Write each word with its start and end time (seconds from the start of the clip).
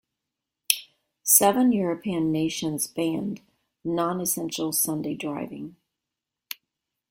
Seven 1.21 1.71
European 1.71 2.31
nations 2.31 2.87
banned 2.87 3.41
non-essential 3.83 4.71
Sunday 4.71 5.13
driving. 5.13 5.75